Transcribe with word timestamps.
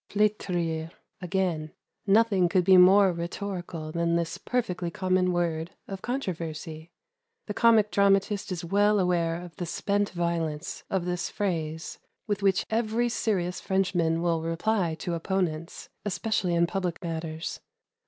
"Fletrir," 0.09 0.89
again. 1.21 1.73
Nothing 2.07 2.49
could 2.49 2.63
be 2.63 2.75
more 2.75 3.13
rhetorical 3.13 3.91
than 3.91 4.15
this 4.15 4.39
perfectly 4.39 4.89
common 4.89 5.31
word 5.31 5.75
of 5.87 6.01
controversy. 6.01 6.89
The 7.45 7.53
comic 7.53 7.91
dramatist 7.91 8.51
is 8.51 8.65
well 8.65 8.99
aware 8.99 9.39
of 9.39 9.55
the 9.57 9.67
spent 9.67 10.09
violence 10.09 10.83
of 10.89 11.05
this 11.05 11.29
phrase, 11.29 11.99
with 12.25 12.41
which 12.41 12.65
every 12.71 13.09
serious 13.09 13.61
Frenchman 13.61 14.23
will 14.23 14.41
reply 14.41 14.95
to 14.95 15.13
opponents, 15.13 15.89
especially 16.03 16.55
in 16.55 16.65
public 16.65 17.03
matters. 17.03 17.59